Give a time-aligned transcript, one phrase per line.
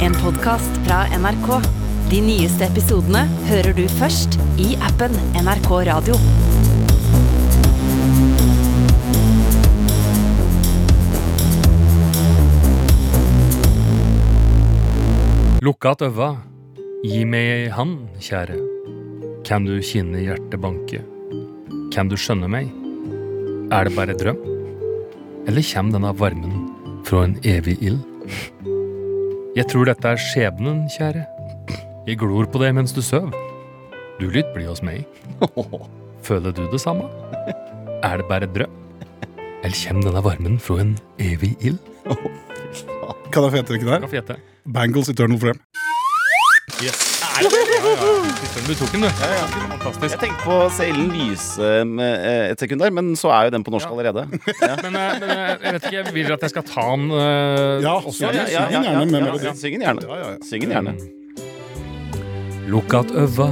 [0.00, 1.48] En podkast fra NRK.
[2.10, 6.14] De nyeste episodene hører du først i appen NRK Radio.
[15.66, 16.30] Lukk att øva,
[17.02, 18.54] gi meg ei hand, kjære.
[19.48, 21.02] Kan du kjenne hjertet banke?
[21.90, 22.70] Kan du skjønne meg?
[23.74, 24.38] Er det bare drøm?
[25.50, 26.68] Eller kjem denne varmen
[27.02, 28.06] fra en evig ild?
[29.58, 31.24] Jeg tror dette er skjebnen, kjære.
[32.06, 33.32] Jeg glor på deg mens du søv.
[34.20, 35.02] Du lytt blir hos meg.
[36.28, 37.08] Føler du det samme?
[38.06, 38.76] Er det bare drøm?
[39.58, 41.82] Eller kjem denne varmen fra en evig ild?
[42.06, 44.42] Kan jeg få gjette hvilken det er?
[44.78, 45.58] Bangles Eternal Frame.
[46.78, 47.07] Yes.
[47.38, 48.06] Ja, ja, ja.
[48.66, 49.08] Du tok den, du.
[49.08, 50.14] Fantastisk.
[50.14, 53.64] Jeg tenkte på Seilen Lyse med eh, et sekund der, men så er jo den
[53.64, 54.24] på norsk allerede.
[54.60, 54.74] Ja.
[54.84, 57.84] Men, eh, men eh, jeg vet ikke, jeg vil at jeg skal ta den eh,
[57.84, 58.26] Ja, også.
[58.26, 59.44] ja, ja, Syng den gjerne med melodi.
[59.46, 60.00] ja, Syng den gjerne.
[60.08, 60.38] Ja, ja, ja.
[60.48, 60.92] Syng den gjerne.
[62.68, 63.48] Lukk at øva,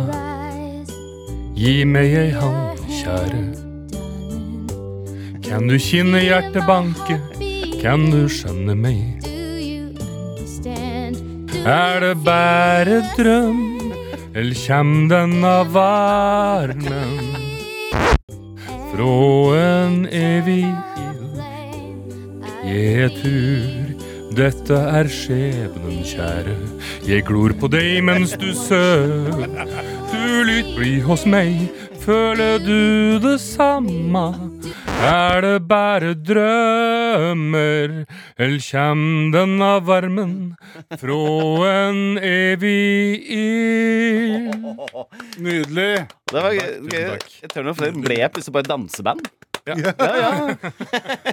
[1.56, 3.45] gi meg ei hand, kjære.
[5.46, 7.16] Kan du kjenne hjertet banke,
[7.80, 9.23] kan du skjønne meg?
[11.66, 13.76] Er det bare drøm,
[14.37, 17.15] eller kjem denne varmen
[18.90, 19.12] fra
[19.56, 20.66] en evig?
[22.66, 23.95] Jeg tror
[24.37, 26.56] dette er skjebnen, kjære.
[27.09, 29.40] Jeg glor på deg mens du søv.
[30.12, 31.71] Du lytt bli hos meg,
[32.04, 34.26] føler du det samme?
[35.05, 37.91] Er det bare drømmer,
[38.41, 39.02] eller kjem
[39.35, 40.55] den av varmen
[40.97, 41.19] fra
[41.71, 44.55] en evig ild?
[45.37, 45.91] Nydelig.
[46.33, 46.71] Det var gøy.
[46.95, 47.19] Jeg.
[47.45, 49.29] Eternal Flame ble plutselig bare danseband.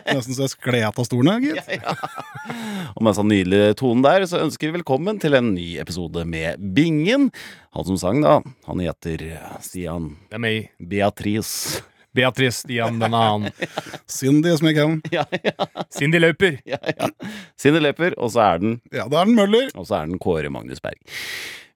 [0.10, 1.64] Nesten så jeg skled av stolen, gitt.
[1.70, 1.96] Ja, ja.
[2.98, 6.26] Og med en sånn nydelig tone der, så ønsker vi velkommen til en ny episode
[6.28, 7.30] med Bingen.
[7.78, 9.24] Han som sang, da, han heter
[9.64, 10.72] Stian Det er meg.
[10.82, 11.86] Beatrice.
[12.14, 13.52] Beatrice Stian den annen.
[14.10, 15.00] Cindy som jeg kan.
[15.14, 16.60] Ja, ja, Cindy løper.
[16.70, 17.10] ja, ja.
[17.60, 19.70] Cindy løper, og så er den Ja, da er den Møller.
[19.76, 21.00] Og så er den Kåre Magnus Berg.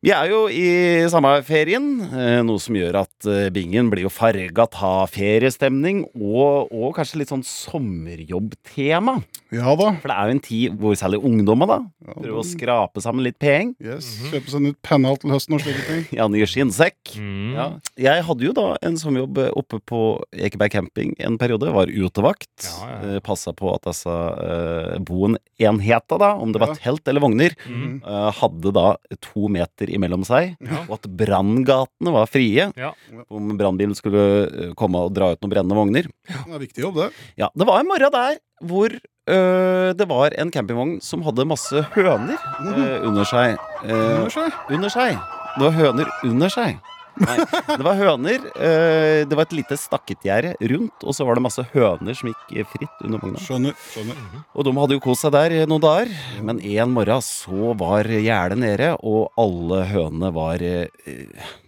[0.07, 0.67] Vi er jo i
[1.11, 6.69] samme ferien, eh, noe som gjør at eh, bingen blir jo farga av feriestemning og,
[6.71, 9.17] og kanskje litt sånn sommerjobbtema.
[9.51, 9.89] Ja da.
[9.99, 13.35] For det er jo en tid hvor særlig ungdommer da prøver å skrape sammen litt
[13.39, 13.73] penger.
[13.83, 14.07] Yes.
[14.31, 16.05] Kjøpe seg nytt pennal til høsten og slike ting.
[16.21, 17.13] Ja, ny skinnsekk.
[17.19, 17.51] Mm.
[17.57, 17.67] Ja.
[18.07, 20.01] Jeg hadde jo da en sommerjobb oppe på
[20.39, 21.67] Ekeberg camping en periode.
[21.75, 22.53] Var utevakt.
[22.63, 22.97] Ja, ja.
[23.17, 26.79] Ja, Passa på at disse uh, boenheta, da, om det var Ja.
[26.87, 28.01] telt eller vogner, Mm.
[28.07, 28.87] uh, hadde da
[29.23, 30.83] to meter imellom seg, Ja.
[30.87, 32.69] og at branngatene var frie.
[32.77, 32.93] Ja.
[33.29, 36.07] Om brannbilen skulle eh, komme og dra ut noen brennende vogner.
[36.29, 37.09] Det er viktig jobb, det.
[37.41, 41.83] Ja, Det var en morgen der hvor øh, det var en campingvogn som hadde masse
[41.93, 43.57] høner øh, under seg.
[43.85, 44.53] Øh, Under seg.
[44.73, 45.17] under seg.
[45.57, 46.77] Det var høner under seg.
[47.23, 47.37] Nei,
[47.69, 48.47] det var høner.
[48.55, 52.67] eh, det var et lite stakketgjerde rundt, og så var det masse høner som gikk
[52.73, 53.41] fritt under vogna.
[53.41, 53.77] Skjønner.
[53.93, 54.19] skjønner.
[54.53, 56.11] Og de hadde jo kost seg der noen dager,
[56.45, 60.87] men en morgen så var gjerdet nede, og alle hønene var eh,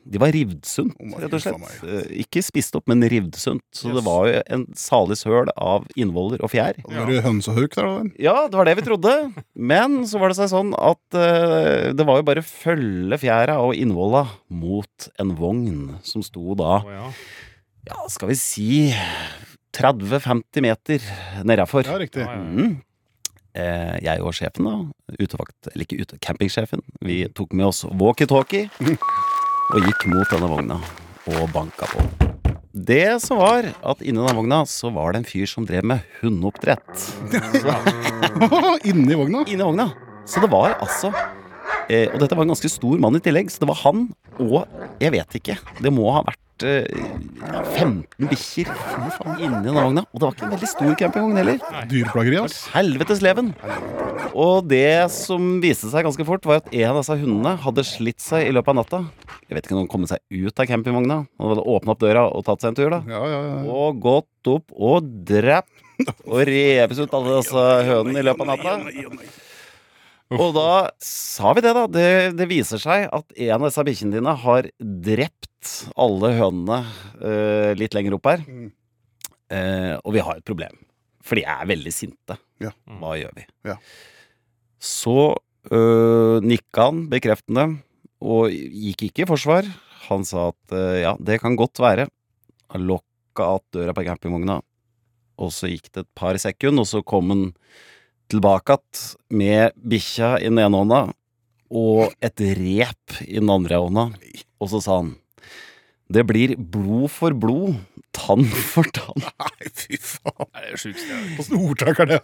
[0.09, 1.83] De var rivd sunt, rett og slett.
[1.85, 3.61] Eh, Ikke spist opp, men rivd sunt.
[3.75, 6.79] Så det var jo en salig søl av innvoller og fjær.
[6.81, 8.13] Det høns og huk der, da.
[8.21, 9.15] Ja, det var det vi trodde.
[9.53, 13.77] Men så var det seg sånn at uh, det var jo bare følge fjæra og
[13.77, 17.07] innvolla mot en vogn som sto da, ja.
[17.91, 18.69] ja, skal vi si
[19.77, 21.09] 30-50 meter
[21.45, 21.85] nedafor.
[21.85, 22.25] Ja, riktig.
[22.25, 22.45] Ja, ja.
[22.45, 22.77] Mm.
[23.57, 28.69] Eh, jeg og sjefen, da, utevakt, eller ikke ute, campingsjefen, vi tok med oss walkietalkie
[29.69, 30.77] og gikk mot denne vogna
[31.29, 32.01] og banka på.
[32.73, 36.05] Det som var at inni denne vogna så var det en fyr som drev med
[36.21, 37.05] hundeoppdrett.
[38.89, 39.43] Inni vogna.
[39.45, 39.89] Inni vogna.
[40.29, 41.09] Så det var altså
[41.89, 44.07] eh, Og dette var en ganske stor mann i tillegg, så det var han
[44.39, 44.61] og
[45.01, 45.57] Jeg vet ikke.
[45.81, 46.85] Det må ha vært eh,
[47.75, 48.69] 15 bikkjer
[49.39, 50.03] inni denne vogna.
[50.09, 51.59] Og det var ikke en veldig stor campingvogn heller.
[51.91, 52.61] Dyreplageri, ass.
[52.73, 53.53] Helvetes leven.
[54.33, 58.23] Og det som viste seg ganske fort, var at en av disse hundene hadde slitt
[58.23, 59.01] seg i løpet av natta.
[59.49, 61.21] Jeg vet ikke om han kom seg ut av campingvogna.
[61.41, 63.01] Han hadde åpna opp døra og tatt seg en tur, da.
[63.09, 63.59] Ja, ja, ja.
[63.73, 65.85] Og gått opp og drept
[66.23, 68.75] og revet ut alle disse hønene i løpet av natta.
[70.35, 71.87] Og da sa vi det, da.
[71.89, 74.69] Det, det viser seg at en av disse bikkjene dine har
[75.09, 76.83] drept alle hønene
[77.23, 78.43] uh, litt lenger opp her.
[79.49, 80.77] Eh, og vi har et problem.
[81.25, 82.37] For de er veldig sinte.
[82.61, 82.71] Ja.
[83.01, 83.45] Hva gjør vi?
[83.65, 83.79] Ja.
[84.79, 85.17] Så
[85.73, 87.65] uh, nikka han bekreftende,
[88.21, 89.67] og gikk ikke i forsvar.
[90.07, 92.07] Han sa at uh, ja, det kan godt være.
[92.75, 94.59] Han lokka att døra på campingvogna,
[95.39, 97.43] og så gikk det et par sekunder, og så kom han
[98.29, 101.01] tilbake igjen med bikkja i den ene hånda
[101.69, 104.05] og et rep i den andre hånda.
[104.59, 105.15] Og så sa han
[106.09, 107.75] Det blir blod for blod,
[108.17, 109.21] tann for tann.
[109.43, 110.47] Nei, fy faen.
[110.55, 111.03] Det er sjukt.
[111.41, 112.19] Åssen ordtak er det?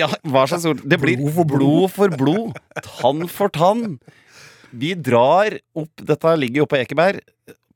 [0.00, 0.80] Ja, hva slags ord?
[0.88, 1.60] Det blir Blod for blod.
[1.60, 3.98] blod for blod, tann for tann.
[4.72, 7.20] Vi drar opp Dette ligger jo på Ekeberg.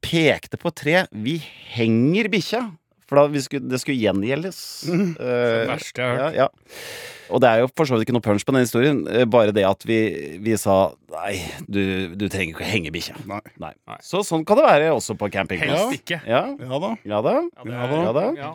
[0.03, 0.97] Pekte på et tre.
[1.13, 1.37] Vi
[1.77, 2.65] henger bikkja.
[3.13, 4.59] For da vi skulle, det skulle gjengjeldes.
[4.89, 5.09] Mm.
[5.21, 6.39] Uh, det verste jeg har hørt.
[6.39, 7.11] Ja, ja.
[7.33, 8.99] Og det er jo for så vidt ikke noe punch på den historien.
[9.09, 9.99] eh, Bare det at vi,
[10.45, 13.15] vi sa nei, du, du trenger ikke å henge bikkja.
[13.29, 13.39] Nei.
[13.63, 13.71] Nei.
[13.89, 13.97] Nei.
[14.05, 15.87] Så sånn kan det være også på campingplass.
[15.87, 16.19] Helst ikke.
[16.29, 16.91] Ja, Ja da.
[17.09, 17.35] ja da.
[17.69, 18.03] Ja da.
[18.03, 18.27] Ja da.
[18.37, 18.53] Ja.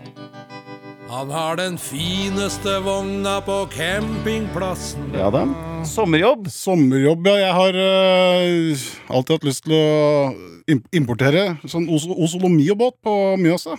[1.07, 5.13] Han har den fineste vogna på campingplassen.
[5.15, 5.45] Ja da.
[5.88, 6.50] Sommerjobb.
[6.51, 7.38] Sommerjobb, ja.
[7.48, 13.77] Jeg har uh, alltid hatt lyst til å importere sånn os Osolomiobåt på Mjøsa.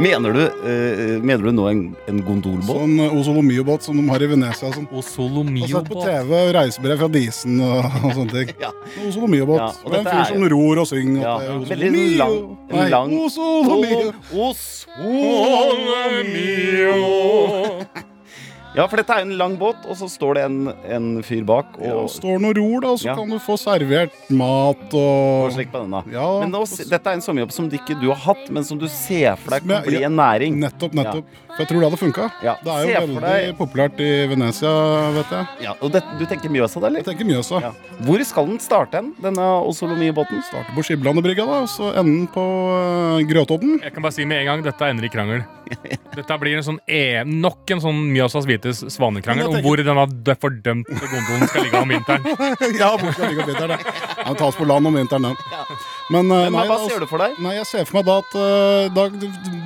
[0.00, 2.70] Mener du, eh, mener du nå en, en gondolbåt?
[2.70, 4.70] Sånn eh, Osolomiobåt som de har i Venezia.
[4.72, 4.86] Sånn.
[4.90, 5.04] Og Jeg
[5.68, 6.00] har sett på.
[6.06, 8.48] TV reisebrev fra Disen og, og sånne ting.
[8.64, 8.70] Ja.
[9.06, 9.60] Osolomiobåt.
[9.60, 11.20] Ja, og det er en dette fyr er som ror og synger.
[11.22, 12.16] Ja, det er veldig Osolomio.
[12.20, 14.12] lang- Nei, lang- Osolomio.
[16.10, 16.96] Osolomio.
[18.70, 20.58] Ja, for dette er en lang båt, og så står det en,
[20.94, 23.14] en fyr bak og, Ja, står noen og ror, da, og så Ja.
[23.18, 25.90] kan du få servert mat og og slik på den.
[25.90, 28.62] da Ja, Men nå, dette er en sommerjobb som du ikke du har hatt, men
[28.62, 30.54] som du ser for deg kan bli en næring.
[30.62, 31.24] Nettopp, nettopp.
[31.60, 32.26] For jeg tror det hadde funka.
[32.40, 34.70] Ja, Det er jo veldig populært i Venezia,
[35.12, 35.66] vet jeg.
[35.66, 37.02] Ja, og det, du tenker Mjøsa, da, eller?
[37.02, 37.60] Jeg tenker Mjøsa.
[37.60, 37.72] Ja.
[38.06, 40.40] Hvor skal den starte hen, denne Osolomio-båten?
[40.46, 43.76] Starter på Skiblandebrygga, da, og så enden på uh, Grøtodden.
[43.84, 45.44] Jeg kan bare si med en gang, dette ender i krangel.
[46.16, 49.60] Dette blir en sånn e nok en sånn Mjøsas hvites svanekrangel tenker...
[49.60, 52.24] om hvor denne fordømte gondolen skal ligge om vinteren.
[52.80, 53.98] ja, hvor skal ligge om vinteren, da?
[54.24, 55.90] Den tas på land om vinteren, den.
[56.10, 57.36] Men, uh, Men nei, hva altså- ser du for deg?
[57.38, 59.04] Nei, jeg ser for meg da at uh, da,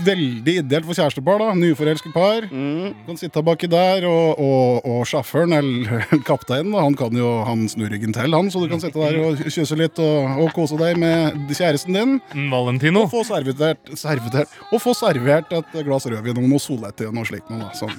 [0.04, 1.54] Veldig ideelt for kjærestepar, da.
[1.56, 2.44] Nyforelsket par.
[2.50, 2.90] Mm.
[3.06, 7.64] Kan sitte baki der, og, og, og sjåføren, eller kapteinen, da, han kan jo Han
[7.72, 10.76] snur ryggen til, han, så du kan sitte der og kysse litt og, og kose
[10.80, 12.18] deg med kjæresten din.
[12.34, 13.06] Mm, Valentino.
[13.06, 17.24] Og få servert, servert, og få servert et glass rødvin og noe solett og noe
[17.28, 17.64] slikt noe.
[17.64, 17.96] da, Sånn.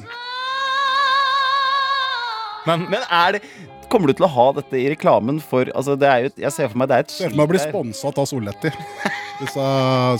[2.65, 3.41] Men Men er det
[3.91, 6.69] Kommer du til å ha dette i reklamen for Altså, det er jo Jeg ser
[6.71, 8.71] for meg det er et Ser for meg å bli sponsa av Soletti.
[9.41, 9.63] Disse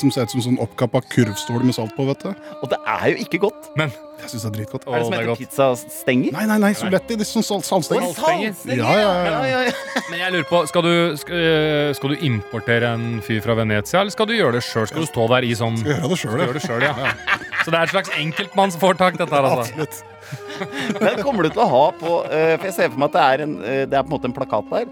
[0.01, 2.33] som ser ut som sånn oppkappa kurvstol med salt på, vet du.
[2.59, 3.69] Og det er jo ikke godt.
[3.79, 4.87] Men Jeg syns det er dritgodt.
[4.89, 5.39] Er det som er heter godt.
[5.43, 6.33] pizzastenger?
[6.35, 7.15] Nei, nei, nei, Soletti.
[7.15, 8.11] Det er sånn salt, saltstenger.
[8.17, 8.81] Saltstenger.
[8.81, 9.29] Ja, ja, ja.
[9.29, 10.03] ja, ja, ja.
[10.09, 10.91] Men jeg lurer på, skal du,
[11.21, 14.89] skal, øh, skal du importere en fyr fra Venezia, eller skal du gjøre det sjøl?
[14.91, 17.15] Skal du stå der i sånn Skal gjøre det sjøl, det ja.
[17.63, 19.63] Så det er et slags enkeltmannsforetak, dette her, altså.
[19.69, 20.03] Absolutt.
[21.03, 23.25] Men kommer du til å ha på eh, For jeg ser for meg at det
[23.25, 24.85] er, en, eh, det er på en måte en plakat der.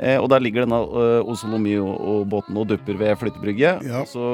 [0.00, 4.04] eh, Og der ligger denne uh, Osolomio-båten og dupper ved flyttebrygget Ja.
[4.08, 4.28] Så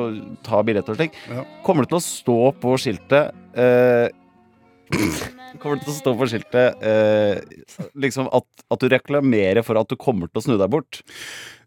[0.46, 1.16] ta billetter og slik.
[1.30, 1.46] Ja.
[1.66, 4.08] Kommer det til å stå på skiltet eh,
[5.62, 7.40] Kommer det til å stå på skiltet eh,
[8.04, 10.98] liksom at, at du reklamerer for at du kommer til å snu deg bort?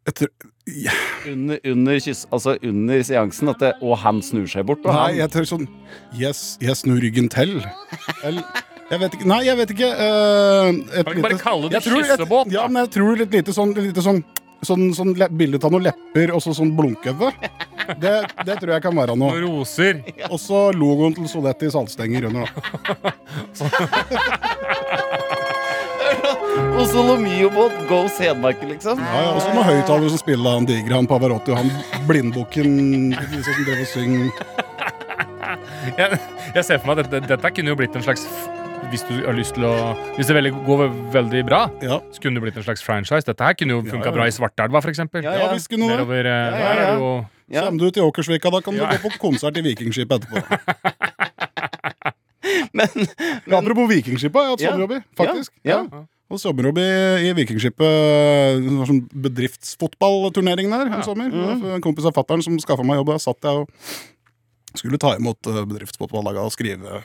[0.08, 0.30] Etter,
[0.72, 0.94] ja.
[1.28, 4.86] Under, under, kyss, altså under seansen, at det, og han snur seg bort.
[4.86, 5.66] Og Nei, han, jeg tør sånn
[6.16, 7.58] Yes, jeg snur ryggen til.
[8.28, 8.44] Eller
[8.92, 9.90] jeg vet ikke Nei, jeg vet ikke.
[9.94, 10.76] Uh, et
[11.06, 12.48] Kan du ikke bare kalle det kyssebåt.
[12.54, 14.20] Ja, men jeg tror litt lite sånn, lite sånn
[14.66, 17.28] Sånn, sånn le- bilde av noen lepper og så sånn blunkøve.
[18.02, 19.30] Det, det tror jeg kan være noe.
[19.38, 20.00] Noen roser.
[20.34, 22.50] Og så logoen til Soletti saltstenger under.
[22.50, 23.14] da
[26.82, 28.98] Osolomio-båt goes Hedmarken, liksom.
[29.00, 31.70] Ja, ja, Og så noen høyttalere som spiller han digre, han Pavarotti og han
[32.10, 32.70] blindbukken
[33.14, 34.18] liksom, som drev og syng.
[35.98, 36.18] Jeg,
[36.52, 38.26] jeg ser for meg at dette, dette kunne jo blitt en slags
[38.92, 39.72] hvis du har lyst til å
[40.18, 40.78] Hvis det veldig, går
[41.14, 43.26] veldig bra, Ja, så kunne det blitt en slags franchise.
[43.28, 44.16] Dette her kunne jo Ja, funka ja.
[44.16, 45.22] bra i Svartelva, eksempel.
[45.26, 45.96] Ja, ja visst kunne det.
[45.98, 46.86] Nedover eh, Ja, ja, er ja.
[46.98, 47.62] jo Ja.
[47.68, 50.38] Kommer du til Åkersvika, da kan du gå på konsert i Vikingskipet etterpå.
[52.78, 52.88] Men,
[53.46, 55.52] Men apropos Vikingskipet, jeg har hatt sommerjobb i, faktisk.
[55.64, 56.00] Ja, Ja.
[56.28, 56.90] Og sommerjobb i,
[57.24, 57.88] i Vikingskipet.
[58.60, 61.30] Det sånn bedriftsfotballturnering der en sommer.
[61.32, 61.62] Mm.
[61.78, 63.10] En kompis av fattern som skaffa meg jobb.
[63.14, 63.68] Da satt jeg og
[64.80, 67.02] skulle ta imot bedriftsfotballaget og skrive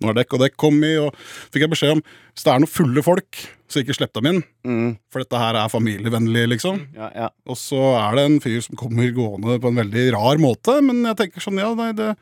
[0.00, 0.94] når dekk og dekk kom i.
[1.02, 1.14] Og
[1.52, 4.40] fikk jeg beskjed om hvis det er noen fulle folk, så ikke slipp dem inn.
[4.64, 6.80] mm, For dette her er familievennlig, liksom.
[6.96, 7.28] ja, ja.
[7.48, 10.78] Og så er det en fyr som kommer gående på en veldig rar måte.
[10.84, 12.14] Men jeg tenker sånn, ja, nei, det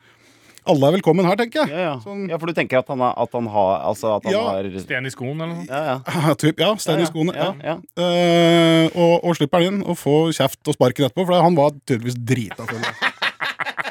[0.67, 1.69] Alle er velkommen her, tenker jeg.
[1.71, 1.91] Ja, ja.
[2.03, 4.41] Sånn- ja, for du tenker at han har, at han har, altså at han Ja.
[4.49, 5.65] har sten i skoen, eller noe.
[5.69, 6.33] Ja, ja.
[6.35, 7.31] Typ, ja, stein i skoene.
[7.37, 7.77] Ja, Ja.
[7.95, 8.03] ja.
[8.03, 11.71] Eh, og, og slipper han inn og får kjeft og sparken etterpå, for han var
[11.87, 12.67] tydeligvis drita.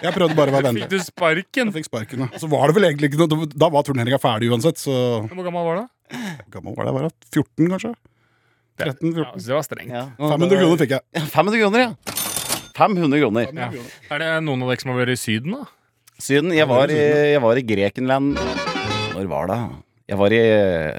[0.05, 1.71] Jeg prøvde bare å være Fikk du sparken?
[1.71, 2.41] Jeg fikk sparken, ja.
[2.41, 4.93] Så var det vel egentlig ikke noe Da var turneringa ferdig uansett, så
[5.25, 5.87] Hvor gammel var du?
[6.17, 6.95] Hvor gammel var det?
[6.97, 7.95] Var det 14, kanskje?
[8.77, 9.17] 13-14?
[9.17, 9.95] Ja, så det var strengt.
[9.95, 10.05] ja.
[10.21, 11.25] 500 kroner fikk jeg.
[11.33, 12.17] 500 kroner, ja.
[12.77, 13.49] 500 kroner.
[13.57, 13.71] Ja.
[14.13, 15.65] Er det noen av dere som har vært i Syden, da?
[16.21, 16.53] Syden.
[16.57, 17.01] Jeg var, i,
[17.33, 18.39] jeg var i Grekenland
[19.13, 19.59] Når var det?
[20.09, 20.41] Jeg var i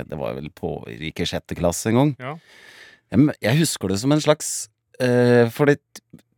[0.10, 2.12] Det var vel på rike sjette klasse en gang.
[2.22, 2.34] Ja.
[3.14, 4.52] Jeg, jeg husker det som en slags
[5.02, 5.80] uh, For det,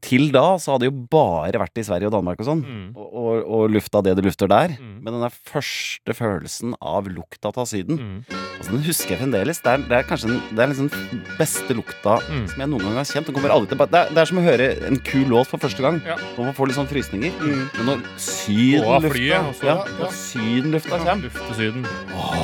[0.06, 2.62] til da så hadde det jo bare vært i Sverige og Danmark og sånn.
[2.64, 2.86] Mm.
[2.96, 4.76] Og, og, og lufta det du lufter der.
[4.80, 4.94] Mm.
[5.04, 8.22] Men den der første følelsen av lukta av Syden, Mm.
[8.60, 9.62] Altså, den husker jeg fremdeles.
[9.66, 12.46] Det er, det er kanskje den, det er liksom den beste lukta Mm.
[12.52, 13.30] som jeg noen gang har kjent.
[13.34, 13.90] Den aldri tilbake.
[13.96, 16.02] Det er, det er som å høre en kul låt for første gang.
[16.06, 16.16] Ja.
[16.38, 17.32] Og man får litt sånn frysninger.
[17.40, 17.64] Mm.
[17.80, 20.10] Men når sydenlufta ja, Ja.
[20.14, 21.86] sydenlufta kommer Luft til Syden.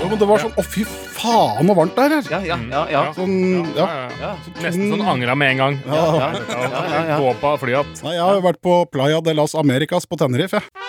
[0.01, 2.29] Jo, men det var sånn Å, fy faen, så varmt det er her!
[2.31, 2.69] Ja, ja, Mm.
[2.71, 2.83] ja.
[2.91, 3.03] ja.
[3.13, 3.35] Sånn,
[3.75, 3.85] ja.
[3.85, 4.09] Ja, ja.
[4.21, 4.31] ja.
[4.63, 5.79] Nesten sånn angra med en gang.
[5.85, 6.05] Ja.
[6.15, 7.17] ja, ja, ja.
[7.19, 8.03] Gå på flyet.
[8.03, 10.84] Nei, jeg har jo vært på Playa de las Americas på Tenerife, jeg.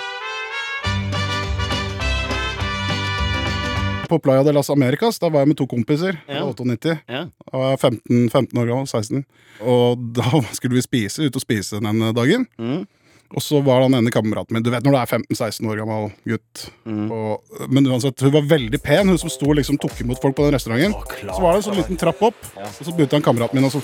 [4.09, 6.19] På Playa de las Americas, da var jeg med to kompiser.
[6.29, 6.41] Ja.
[6.41, 6.45] Ja.
[6.51, 6.99] 98.
[7.09, 7.23] Ja.
[7.53, 9.25] Jeg var 15, 15 år gammel, 16.
[9.61, 12.47] Og da skulle vi spise, ut og spise den dagen.
[12.59, 12.85] Mm.
[13.35, 16.11] Og så var han ene kameraten min Du vet når du er 15-16 år gammel
[16.31, 16.67] gutt.
[16.87, 17.09] Mm.
[17.13, 20.37] Og, men uansett, hun var veldig pen, hun som sto og liksom tok imot folk
[20.39, 20.95] på den restauranten.
[21.27, 23.75] Så var det en sånn liten trapp opp, og så begynte han kameraten min og
[23.79, 23.83] så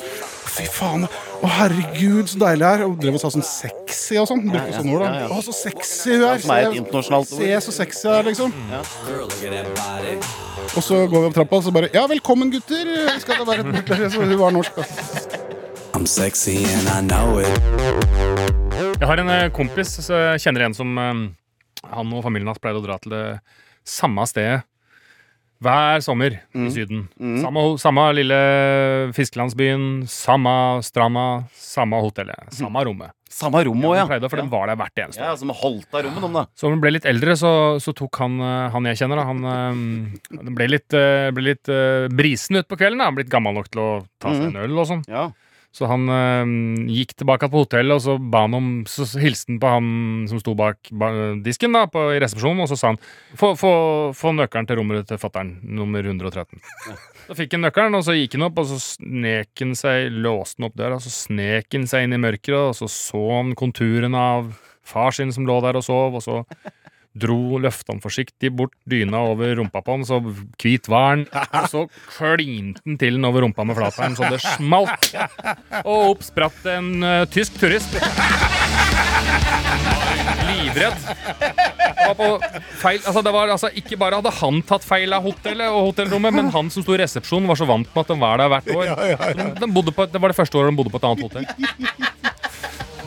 [0.52, 1.06] Fy faen,
[1.40, 2.82] å herregud, så deilig det er.
[2.84, 4.42] Og drev og sa sånn sexy og sånn.
[4.44, 5.06] Brukte Ja, ja, sånne ord, da.
[5.08, 5.28] ja, ja.
[5.32, 6.34] Å, så sexy hun er.
[6.34, 8.52] Er Se- Se så sexy jeg er, liksom.
[8.68, 8.82] Ja.
[10.76, 12.84] Og så går vi opp trappa, og så bare Ja, velkommen, gutter.
[13.24, 14.08] Skal det være et bord der?
[14.12, 14.84] Så hun var norsk, da.
[15.94, 18.51] I'm sexy and I know it.
[19.02, 21.22] Jeg har en eh, kompis så jeg kjenner en som eh,
[21.90, 23.24] Han og familien hans pleide å dra til det
[23.82, 24.60] samme stedet
[25.62, 27.04] hver sommer i Syden.
[27.38, 28.38] Samme, samme lille
[29.14, 33.14] fiskelandsbyen, samme stranda, samme hotellet, samme rommet.
[33.30, 34.06] Samme rom òg, ja.
[34.10, 35.36] pleide, for den var der hvert eneste Ja.
[35.38, 36.42] Som holdt av rommet, da.
[36.58, 40.50] Så hun ble litt eldre, så, så tok han, eh, han jeg kjenner, da, han
[40.58, 40.98] ble litt,
[41.38, 41.70] ble litt
[42.10, 43.02] brisen utpå kvelden.
[43.02, 43.12] da.
[43.14, 43.90] Blitt gammel nok til å
[44.22, 45.06] ta seg en øl og sånn.
[45.10, 45.28] Ja.
[45.72, 46.50] Så han øh,
[46.92, 49.86] gikk tilbake på hotellet, og så ba han om Så hilste han på han
[50.28, 50.90] som sto bak
[51.44, 53.00] disken da, på, i resepsjonen, og så sa han
[53.38, 53.72] få, få,
[54.16, 56.60] få nøkkelen til rommet til fattern, nummer 113.
[57.24, 60.60] Så fikk han nøkkelen, og så gikk han opp, og så snek han seg, låste
[60.60, 63.56] han opp døra, og så snek han seg inn i mørket, og så så han
[63.58, 64.52] konturene av
[64.84, 66.42] far sin som lå der og sov, og så
[67.12, 71.24] dro, løftene forsiktig bort dyna over rumpa på han, så hvit var han,
[71.60, 71.84] og så
[72.16, 75.10] klinte han til den over rumpa med flateren, så det smalt.
[75.84, 77.96] Og opp spratt en uh, tysk turist.
[80.48, 81.08] Livredd.
[82.82, 86.34] Feil, altså det var altså Ikke bare hadde han tatt feil av hotellet og hotellrommet,
[86.34, 88.72] men han som sto i resepsjonen, var så vant med at de var der hvert
[88.74, 88.94] år.
[89.38, 91.46] De, de bodde på, det var det første året de bodde på et annet hotell.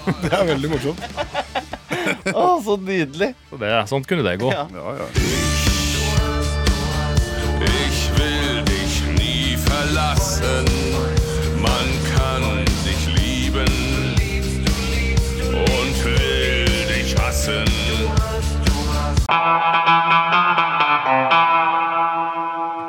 [0.06, 1.02] Det er veldig morsomt.
[2.34, 3.34] Å, så nydelig.
[3.50, 4.52] Så det, sånt kunne det gå.
[4.54, 4.68] Ja.
[4.72, 5.08] ja
[7.66, 11.15] Ich will dich nie verlassen.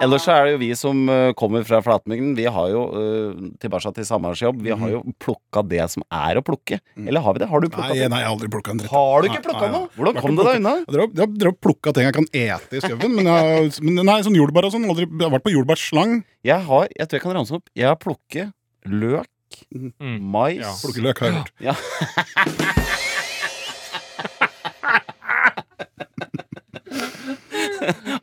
[0.06, 2.34] Ellers så er det jo vi som eh, kommer fra flatmygden.
[2.38, 4.62] Vi har jo uh, tilbake til samarbeidsjobb.
[4.64, 6.78] Vi har jo plukka det som er å plukke.
[7.02, 7.50] Eller har vi det?
[7.50, 8.08] Har du plukka det?
[8.12, 8.92] nei, jeg har aldri plukka en dritt.
[8.94, 9.90] Har du ikke plukka noe?
[9.98, 10.74] Hvordan kom det deg unna?
[10.86, 14.68] Jeg har plukka ting jeg kan ete i skauen, men, jeg, men nei, sånn jordbær
[14.70, 14.88] og sånn.
[14.90, 16.18] Aldri, jeg har vært på jordbærslang.
[16.46, 17.66] Jeg har, jeg tror jeg kan ramse opp.
[17.76, 18.54] Jeg har plukket
[18.86, 19.30] løk,
[19.72, 20.18] Mm.
[20.20, 20.72] mais Ja.
[20.82, 21.52] Plukkeløk har jeg gjort.
[21.64, 22.82] Ja.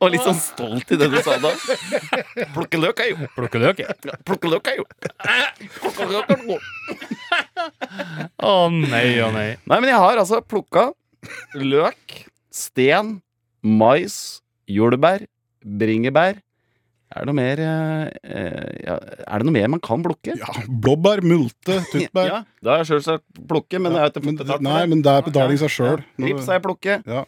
[0.04, 1.52] Og litt sånn stolt i det du sa da.
[2.56, 3.96] Plukke løk er jo Plukke løk, jeg.
[4.10, 4.86] Ja, Plukke løk er jo
[5.80, 6.58] Plukke løk er jo
[8.44, 9.50] Å nei, å nei.
[9.64, 10.90] Nei, men jeg har altså plukka
[11.56, 12.18] løk,
[12.52, 13.14] sten,
[13.64, 14.16] mais,
[14.68, 15.24] jordbær,
[15.64, 16.42] bringebær.
[17.14, 20.34] Er det noe mer eh, ja, Er det noe mer man kan plukke?
[20.40, 22.28] Ja, blåbær, multe, tyttbær.
[22.28, 24.84] Ja, det har jeg selvsagt plukke, men jeg har ikke Men, fått betalt for nei,
[24.90, 26.04] men det er betaling seg sjøl.
[26.26, 27.24] Rips har jeg plukket, Ja.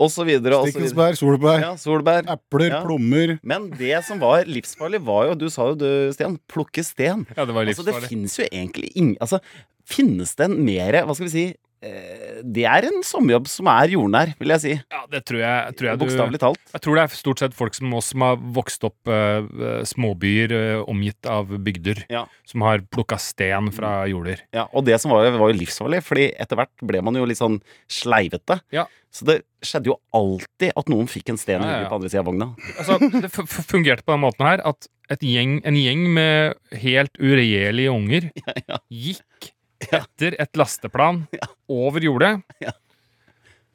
[0.00, 0.56] Og så videre.
[0.58, 0.70] Og.
[0.70, 2.24] Stikkelsbær, solbær, Ja, solbær.
[2.24, 2.82] epler, Ja.
[2.84, 3.38] plommer.
[3.44, 7.26] Men det som var livsfarlig, var jo Du sa jo du, Stian, plukke sten.
[7.36, 9.40] Ja, det var Altså, det fins jo egentlig ingen Altså,
[9.84, 14.34] finnes det en mer Hva skal vi si Det er en sommerjobb som er jordnær,
[14.40, 14.72] vil jeg si.
[14.92, 16.60] Ja, det tror jeg, tror jeg Bokstavelig talt.
[16.74, 19.80] Jeg tror det er stort sett folk som oss som har vokst opp eh, eh,
[19.88, 22.26] småbyer uh, omgitt av bygder, Ja.
[22.48, 24.42] som har plukka sten fra jorder.
[24.56, 27.40] Ja, og det som var, var jo livsfarlig, Fordi etter hvert ble man jo litt
[27.40, 27.60] sånn
[27.90, 28.60] sleivete.
[28.74, 28.86] Ja.
[29.10, 32.22] Så det skjedde jo alltid at noen fikk en sten Ja, ja, på andre sida
[32.22, 32.50] av vogna.
[32.78, 37.90] Altså, det fungerte på den måten her at et gjeng, en gjeng med helt uregjerlige
[37.90, 38.28] unger
[39.06, 39.50] gikk
[39.88, 41.24] etter et lasteplan
[41.70, 42.34] over jordet.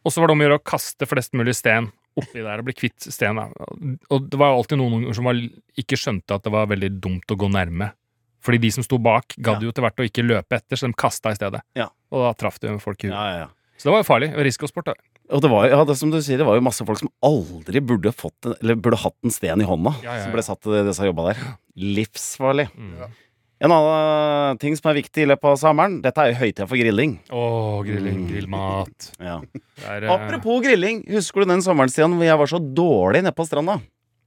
[0.05, 2.67] Og så var det om å gjøre å kaste flest mulig sten oppi der og
[2.69, 3.39] bli kvitt sten.
[3.41, 5.39] Og det var alltid noen unger som var,
[5.79, 7.89] ikke skjønte at det var veldig dumt å gå nærme.
[8.45, 10.95] Fordi de som sto bak, gadd jo til hvert å ikke løpe etter, så de
[10.95, 11.63] kasta i stedet.
[12.13, 13.17] Og da traff de folk i huet.
[13.17, 13.51] Ja, ja, ja.
[13.75, 14.29] Så det var jo farlig.
[14.45, 14.93] Risikosport.
[14.93, 14.93] da.
[15.33, 17.81] Og det var, ja, det som du sier, det var jo masse folk som aldri
[17.83, 20.77] burde, fått eller burde hatt en sten i hånda, Ja, ja, som ble satt til
[20.85, 21.41] det som jobba der.
[21.97, 22.69] Livsfarlig.
[22.77, 23.01] Mm.
[23.63, 26.75] En annen ting som er viktig i løpet av sommeren, dette er jo høytida for
[26.75, 27.13] grilling.
[27.31, 28.29] Å, grilling, Mm.
[28.33, 29.11] grillmat.
[29.19, 29.37] Ja.
[29.87, 33.45] Er, eh, Apropos grilling, husker du den sommerstiden hvor jeg var så dårlig nede på
[33.47, 33.79] stranda?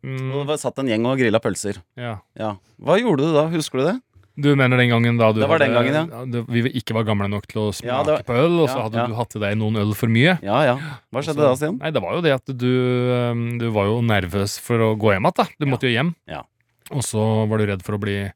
[0.02, 1.76] mm, Og det satt en gjeng og grilla pølser.
[1.96, 2.18] ja.
[2.38, 2.56] Ja.
[2.80, 4.00] Hva gjorde du da, husker du det?
[4.40, 6.04] Du mener den gangen da du Det var den gangen, ja.
[6.06, 8.76] Hadde, Vi ikke var gamle nok til å smake Ja, var- på øl, og så
[8.76, 9.06] ja, hadde ja.
[9.08, 10.38] du hatt i deg noen øl for mye.
[10.42, 10.76] Ja ja.
[11.12, 11.76] Hva skjedde da, Stian?
[11.80, 15.26] Nei, det var jo det at du, du var jo nervøs for å gå hjem
[15.26, 15.48] igjen.
[15.58, 16.14] Du måtte jo hjem.
[16.28, 16.44] Ja.
[16.92, 18.30] Og så var du redd for å bli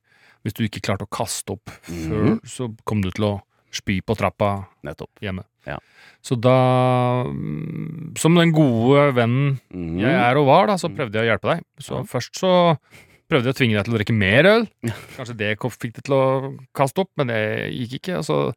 [0.44, 2.40] Hvis du ikke klarte å kaste opp før, Mhm.
[2.44, 5.10] så kom du til å spy på trappa Nettopp.
[5.22, 5.44] hjemme.
[5.66, 5.78] Ja.
[6.22, 10.00] Så da mm, Som den gode vennen Mhm.
[10.00, 11.64] jeg er og var, da, så prøvde jeg å hjelpe deg.
[11.80, 12.02] Så Ja.
[12.02, 12.76] først så
[13.30, 14.68] prøvde jeg å tvinge deg til å drikke mer øl.
[15.16, 18.18] Kanskje det fikk deg til å kaste opp, men det gikk ikke.
[18.18, 18.54] Og så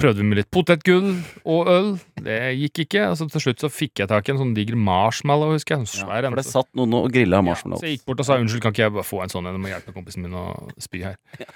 [0.00, 1.10] prøvde vi med litt potetgull
[1.44, 1.90] og øl.
[2.24, 3.02] Det gikk ikke.
[3.12, 5.84] Og så til slutt så fikk jeg tak i en sånn diger marshmallow, husker jeg.
[5.84, 6.32] En Ja, svær en.
[6.34, 7.80] for det satt noen og grilla Ja, marshmallows.
[7.82, 9.54] så jeg gikk bort og sa unnskyld, kan ikke jeg bare få en sånn en?
[9.58, 10.46] Jeg må hjelpe kompisen min å
[10.80, 11.16] spy her.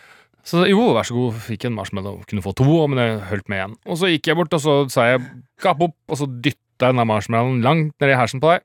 [0.44, 2.18] Så jo, vær så god, fikk en marshmallow.
[2.28, 3.76] Kunne få to, men jeg holdt med igjen.
[3.88, 5.22] Og så gikk jeg bort, og så sa jeg
[5.64, 8.60] gap opp, og så dytta jeg den marshmallowen langt ned i hersen på deg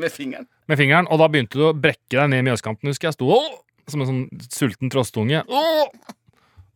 [0.00, 0.46] Med fingeren.
[0.66, 3.18] med fingeren, og da begynte du å brekke deg ned i mjøskanten, husker jeg.
[3.18, 5.44] Sto «Åh!» som en sånn sulten trosstunge.
[5.44, 5.92] «Åh!»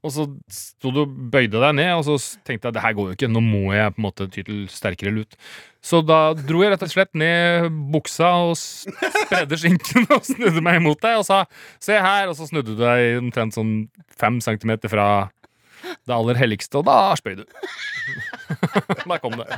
[0.02, 3.10] Og så sto du og bøyde deg ned, og så tenkte jeg det her går
[3.10, 5.36] jo ikke, nå må jeg på en måte ty til sterkere lut.
[5.82, 10.80] Så da dro jeg rett og slett ned buksa og spredde skinken og snudde meg
[10.80, 11.44] imot deg og sa
[11.82, 13.76] se her, og så snudde du deg omtrent sånn
[14.18, 15.06] fem centimeter fra
[16.06, 17.46] det aller helligste, og da spøy du.
[19.10, 19.48] da kom det.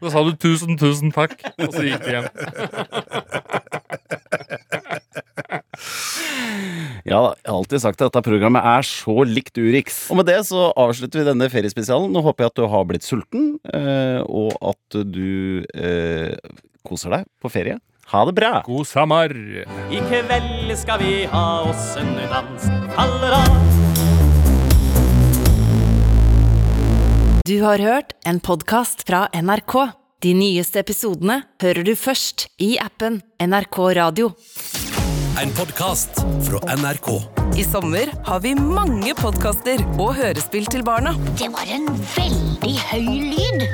[0.00, 2.28] Da sa du tusen, tusen takk, og så gikk du hjem.
[7.02, 10.04] Ja, jeg har alltid sagt at dette programmet er så likt Urix.
[10.12, 12.12] Og med det så avslutter vi denne feriespesialen.
[12.14, 16.36] Nå håper jeg at du har blitt sulten, eh, og at du eh,
[16.86, 17.78] koser deg på ferie.
[18.12, 18.60] Ha det bra!
[18.66, 19.32] God sommer!
[19.32, 22.66] I kveld skal vi ha oss en dans.
[22.96, 23.50] Faller av.
[27.48, 29.74] Du har hørt en podkast fra NRK.
[30.22, 34.30] De nyeste episodene hører du først i appen NRK Radio.
[35.40, 36.10] En podkast
[36.50, 37.08] fra NRK.
[37.56, 41.14] I sommer har vi mange podkaster og hørespill til barna.
[41.38, 43.64] Det var en veldig høy lyd.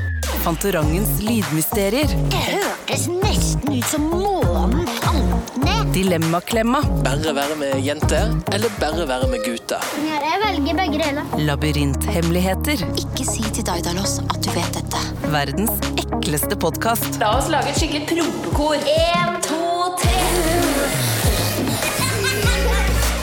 [0.45, 2.11] Fantorangens lydmysterier.
[2.33, 5.91] Det hørtes nesten ut som månen falt ned.
[5.97, 6.83] Dilemmaklemma.
[7.05, 9.83] Bare være med jenter, eller bare være med gutter?
[10.07, 11.37] Ja, jeg velger begge deler.
[11.51, 12.87] Labyrinthemmeligheter.
[13.03, 15.03] Ikke si til Daidalos at du vet dette.
[15.35, 17.19] Verdens ekleste podkast.
[17.23, 18.79] La oss lage et skikkelig prompekor.
[18.95, 19.58] En, to,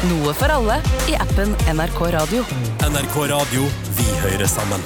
[0.06, 0.76] Noe for alle
[1.10, 2.44] i appen NRK Radio.
[2.86, 3.70] NRK Radio.
[3.98, 4.84] Vi hører sammen.